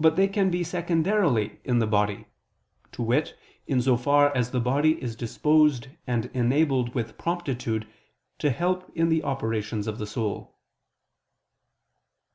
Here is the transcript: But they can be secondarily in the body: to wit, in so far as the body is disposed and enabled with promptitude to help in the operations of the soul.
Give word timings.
But 0.00 0.16
they 0.16 0.26
can 0.26 0.50
be 0.50 0.64
secondarily 0.64 1.60
in 1.62 1.80
the 1.80 1.86
body: 1.86 2.28
to 2.92 3.02
wit, 3.02 3.38
in 3.66 3.82
so 3.82 3.98
far 3.98 4.34
as 4.34 4.52
the 4.52 4.58
body 4.58 4.92
is 5.02 5.14
disposed 5.16 5.88
and 6.06 6.30
enabled 6.32 6.94
with 6.94 7.18
promptitude 7.18 7.86
to 8.38 8.48
help 8.50 8.90
in 8.96 9.10
the 9.10 9.22
operations 9.22 9.86
of 9.86 9.98
the 9.98 10.06
soul. 10.06 10.56